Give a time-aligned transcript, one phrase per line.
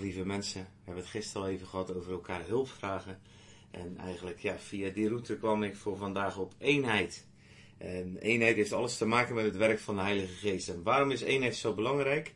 [0.00, 0.60] lieve mensen.
[0.60, 3.20] We hebben het gisteren al even gehad over elkaar hulp vragen.
[3.70, 7.26] En eigenlijk ja, via die route kwam ik voor vandaag op eenheid.
[7.78, 10.68] En eenheid heeft alles te maken met het werk van de Heilige Geest.
[10.68, 12.34] En waarom is eenheid zo belangrijk?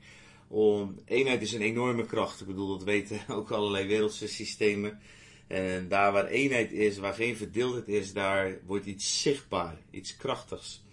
[0.49, 2.41] Om, eenheid is een enorme kracht.
[2.41, 5.01] Ik bedoel, dat weten ook allerlei wereldse systemen.
[5.47, 10.85] En daar waar eenheid is, waar geen verdeeldheid is, daar wordt iets zichtbaar, iets krachtigs.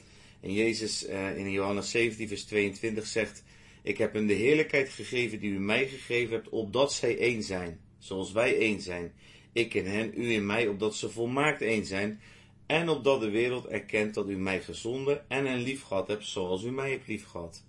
[0.42, 3.44] En Jezus uh, in Johannes 17, vers 22 zegt:
[3.84, 7.80] Ik heb hem de heerlijkheid gegeven die u mij gegeven hebt, opdat zij één zijn,
[7.98, 9.14] zoals wij één zijn.
[9.54, 12.22] Ik in hen, u in mij, opdat ze volmaakt één zijn.
[12.66, 16.64] En opdat de wereld erkent dat u mij gezonden en hen lief gehad hebt, zoals
[16.64, 17.64] u mij hebt lief gehad.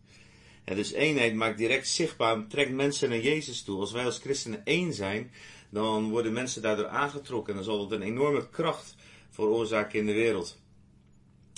[0.64, 3.80] En dus eenheid maakt direct zichtbaar, trekt mensen naar Jezus toe.
[3.80, 5.30] Als wij als christenen één zijn,
[5.70, 7.52] dan worden mensen daardoor aangetrokken.
[7.52, 8.94] En dan zal het een enorme kracht
[9.30, 10.60] veroorzaken in de wereld.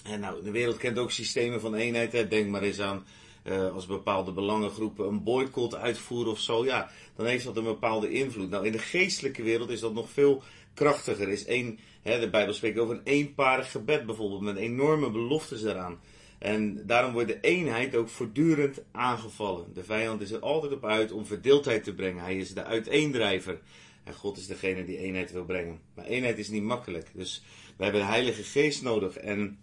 [0.04, 2.30] En nou, de wereld kent ook systemen van eenheid.
[2.30, 3.06] Denk maar eens aan
[3.44, 6.64] uh, als bepaalde belangengroepen een boycott uitvoeren of zo.
[6.64, 8.50] Ja, dan heeft dat een bepaalde invloed.
[8.50, 10.42] Nou, in de geestelijke wereld is dat nog veel
[10.74, 11.28] krachtiger.
[11.28, 15.98] Is één, hè, de Bijbel spreekt over een eenparig gebed bijvoorbeeld, met enorme beloftes eraan.
[16.38, 19.74] En daarom wordt de eenheid ook voortdurend aangevallen.
[19.74, 22.24] De vijand is er altijd op uit om verdeeldheid te brengen.
[22.24, 23.60] Hij is de uiteendrijver.
[24.04, 25.80] En God is degene die eenheid wil brengen.
[25.94, 27.10] Maar eenheid is niet makkelijk.
[27.14, 27.42] Dus
[27.76, 29.16] we hebben de Heilige Geest nodig.
[29.16, 29.58] En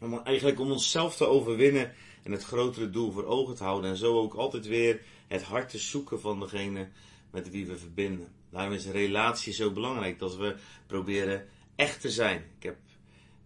[0.00, 1.92] om, eigenlijk om onszelf te overwinnen
[2.28, 3.90] en het grotere doel voor ogen te houden.
[3.90, 6.88] En zo ook altijd weer het hart te zoeken van degene
[7.30, 8.28] met wie we verbinden.
[8.50, 10.18] Daarom is relatie zo belangrijk.
[10.18, 12.44] Dat we proberen echt te zijn.
[12.58, 12.76] Ik heb,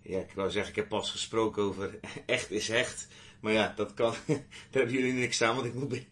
[0.02, 3.08] ja, ik wou zeggen, ik heb pas gesproken over echt is hecht.
[3.40, 4.14] Maar ja, dat kan.
[4.26, 5.92] Daar hebben jullie niks aan, want ik moet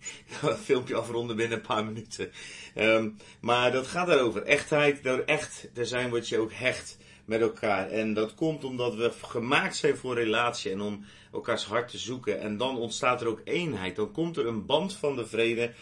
[0.43, 2.31] een filmpje afronden binnen een paar minuten.
[2.77, 4.43] Um, maar dat gaat daarover.
[4.43, 6.99] Echtheid, door echt te zijn word je ook hecht
[7.31, 7.91] met elkaar.
[7.91, 12.41] En dat komt omdat we gemaakt zijn voor relatie en om elkaars hart te zoeken.
[12.41, 13.97] En dan ontstaat er ook eenheid.
[13.97, 15.73] Dan komt er een band van de vrede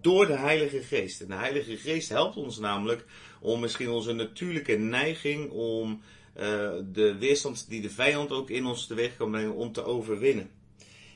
[0.00, 1.20] door de Heilige Geest.
[1.20, 3.04] En de Heilige Geest helpt ons namelijk
[3.40, 6.00] om misschien onze natuurlijke neiging om
[6.36, 6.42] uh,
[6.92, 10.50] de weerstand die de vijand ook in ons teweeg kan brengen, om te overwinnen.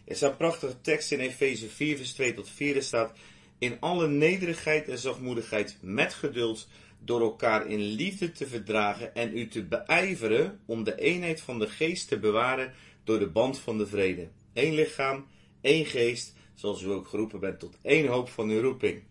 [0.05, 2.77] Er staat prachtige tekst in Efeze 4, vers 2 tot 4.
[2.77, 3.12] Er staat:
[3.59, 6.69] In alle nederigheid en zachtmoedigheid met geduld
[7.05, 11.69] door elkaar in liefde te verdragen en u te beijveren om de eenheid van de
[11.69, 12.73] geest te bewaren
[13.05, 14.29] door de band van de vrede.
[14.55, 15.27] Eén lichaam,
[15.61, 19.03] één geest, zoals u ook geroepen bent tot één hoop van uw roeping.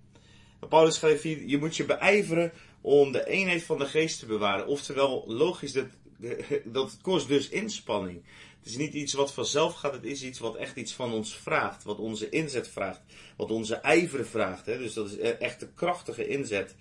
[0.70, 2.52] Paulus schrijft hier, je moet je beijveren
[2.82, 4.68] om de eenheid van de geest te bewaren.
[4.68, 5.88] Oftewel, logisch, dat,
[6.66, 8.24] dat kost dus inspanning.
[8.60, 11.36] Het is niet iets wat vanzelf gaat, het is iets wat echt iets van ons
[11.36, 11.84] vraagt.
[11.84, 13.02] Wat onze inzet vraagt,
[13.36, 14.66] wat onze ijver vraagt.
[14.66, 14.78] Hè?
[14.78, 16.76] Dus dat is echt een krachtige inzet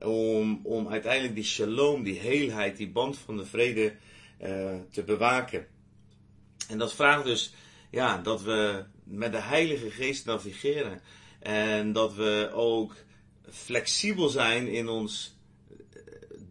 [0.00, 3.94] om, om uiteindelijk die shalom, die heelheid, die band van de vrede
[4.42, 5.66] uh, te bewaken.
[6.68, 7.54] En dat vraagt dus
[7.90, 11.00] ja, dat we met de Heilige Geest navigeren.
[11.38, 12.94] En dat we ook
[13.50, 15.36] flexibel zijn in ons
[15.68, 15.76] eh,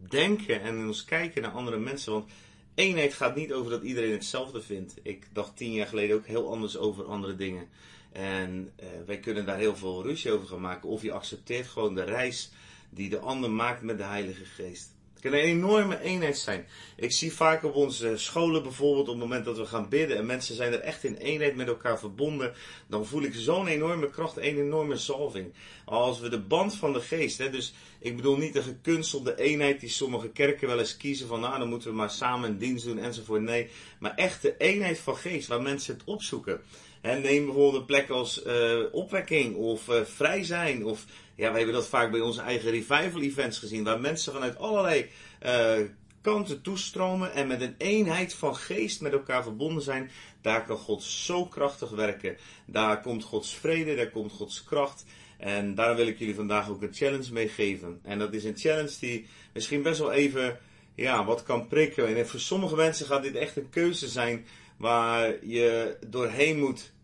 [0.08, 2.12] denken en in ons kijken naar andere mensen.
[2.12, 2.30] Want
[2.74, 4.94] eenheid gaat niet over dat iedereen hetzelfde vindt.
[5.02, 7.68] Ik dacht tien jaar geleden ook heel anders over andere dingen.
[8.12, 10.88] En uh, wij kunnen daar heel veel ruzie over gaan maken.
[10.88, 12.50] Of je accepteert gewoon de reis
[12.90, 14.94] die de ander maakt met de Heilige Geest.
[15.16, 16.66] Het kan een enorme eenheid zijn.
[16.96, 20.26] Ik zie vaak op onze scholen bijvoorbeeld, op het moment dat we gaan bidden en
[20.26, 22.54] mensen zijn er echt in eenheid met elkaar verbonden,
[22.86, 25.52] dan voel ik zo'n enorme kracht, een enorme zalving.
[25.84, 29.80] Als we de band van de geest, hè, dus ik bedoel niet de gekunstelde eenheid
[29.80, 32.84] die sommige kerken wel eens kiezen van nou dan moeten we maar samen een dienst
[32.84, 33.42] doen enzovoort.
[33.42, 36.60] Nee, maar echt de eenheid van geest waar mensen het opzoeken.
[37.06, 41.74] En neem bijvoorbeeld plek als uh, opwekking of uh, vrij zijn of ja, we hebben
[41.74, 45.06] dat vaak bij onze eigen revival events gezien, waar mensen vanuit allerlei
[45.46, 45.72] uh,
[46.20, 50.10] kanten toestromen en met een eenheid van geest met elkaar verbonden zijn.
[50.40, 52.36] Daar kan God zo krachtig werken.
[52.66, 55.04] Daar komt Gods vrede, daar komt Gods kracht.
[55.38, 58.00] En daar wil ik jullie vandaag ook een challenge mee geven.
[58.02, 60.58] En dat is een challenge die misschien best wel even
[60.94, 62.16] ja, wat kan prikken.
[62.16, 64.46] En voor sommige mensen gaat dit echt een keuze zijn
[64.76, 66.94] waar je doorheen moet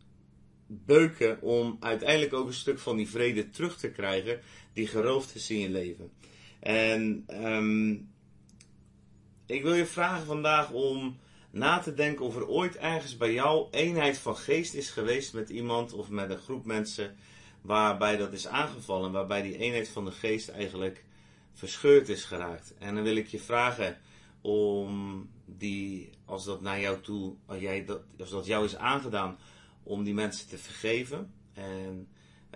[0.84, 4.40] beuken om uiteindelijk ook een stuk van die vrede terug te krijgen
[4.72, 6.10] die geroofd is in je leven.
[6.60, 8.10] En um,
[9.46, 11.18] ik wil je vragen vandaag om
[11.50, 15.50] na te denken of er ooit ergens bij jou eenheid van geest is geweest met
[15.50, 17.16] iemand of met een groep mensen
[17.60, 21.04] waarbij dat is aangevallen, waarbij die eenheid van de geest eigenlijk
[21.52, 22.74] verscheurd is geraakt.
[22.78, 23.98] En dan wil ik je vragen
[24.40, 29.38] om die, als dat naar jou toe, als, jij dat, als dat jou is aangedaan,
[29.82, 31.32] om die mensen te vergeven.
[31.52, 32.08] En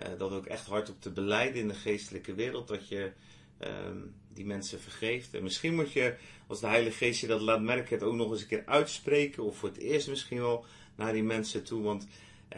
[0.03, 2.67] uh, dat ook echt hardop te beleiden in de geestelijke wereld.
[2.67, 3.11] Dat je
[3.59, 5.33] um, die mensen vergeeft.
[5.33, 6.15] En misschien moet je,
[6.47, 9.43] als de Heilige Geest je dat laat merken, het ook nog eens een keer uitspreken.
[9.43, 10.65] Of voor het eerst misschien wel
[10.95, 11.83] naar die mensen toe.
[11.83, 12.07] Want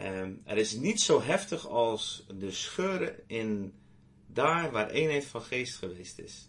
[0.00, 3.72] um, er is niet zo heftig als de scheuren in
[4.26, 6.48] Daar waar eenheid van geest geweest is.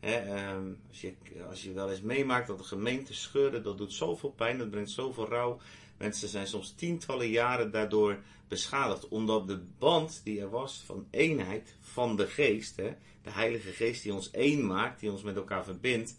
[0.00, 1.14] Ehm, als, je,
[1.48, 4.90] als je wel eens meemaakt dat de gemeente scheuren, dat doet zoveel pijn, dat brengt
[4.90, 5.60] zoveel rouw.
[5.98, 8.18] Mensen zijn soms tientallen jaren daardoor
[8.48, 14.02] beschadigd, omdat de band die er was van eenheid van de geest, de Heilige Geest
[14.02, 16.16] die ons één maakt, die ons met elkaar verbindt,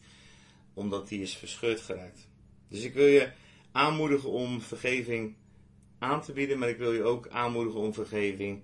[0.74, 2.28] omdat die is verscheurd geraakt.
[2.68, 3.31] Dus ik wil je
[3.72, 5.36] aanmoedigen om vergeving
[6.00, 8.62] aan te bieden, maar ik wil je ook aanmoedigen om vergeving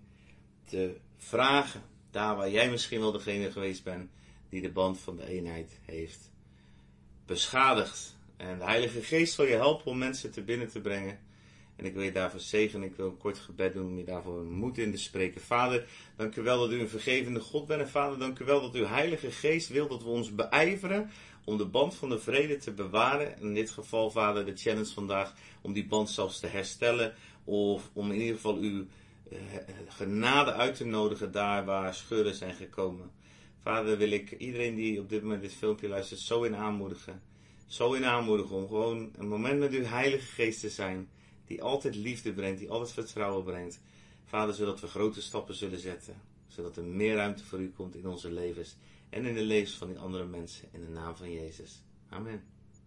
[0.66, 1.82] te vragen.
[2.12, 4.10] Daar waar jij misschien wel degene geweest bent
[4.50, 6.32] die de band van de eenheid heeft
[7.26, 8.15] beschadigd.
[8.38, 11.20] En de Heilige Geest zal je helpen om mensen te binnen te brengen.
[11.76, 12.88] En ik wil je daarvoor zegenen.
[12.88, 15.42] Ik wil een kort gebed doen om je daarvoor moed in te spreken.
[15.42, 17.82] Vader, dank u wel dat u een vergevende God bent.
[17.82, 21.10] En Vader, dank u wel dat uw Heilige Geest wil dat we ons beijveren
[21.44, 23.40] om de band van de vrede te bewaren.
[23.40, 27.14] In dit geval, Vader, de challenge vandaag om die band zelfs te herstellen.
[27.44, 28.86] Of om in ieder geval uw
[29.32, 29.38] eh,
[29.88, 33.12] genade uit te nodigen daar waar scheuren zijn gekomen.
[33.62, 37.22] Vader, wil ik iedereen die op dit moment dit filmpje luistert zo in aanmoedigen.
[37.68, 41.10] Zo in aanmoedigen om gewoon een moment met uw Heilige Geest te zijn.
[41.46, 43.80] Die altijd liefde brengt, die altijd vertrouwen brengt.
[44.26, 46.22] Vader, zodat we grote stappen zullen zetten.
[46.48, 48.76] Zodat er meer ruimte voor u komt in onze levens.
[49.10, 50.68] En in de levens van die andere mensen.
[50.72, 51.82] In de naam van Jezus.
[52.10, 52.55] Amen.